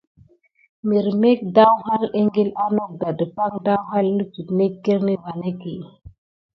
[0.87, 5.73] Mirmek daouhalà ékile à nakuda depak daouha lukude net kirini va neɗe.